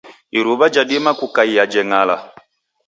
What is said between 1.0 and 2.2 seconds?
kukaia jeng'ala.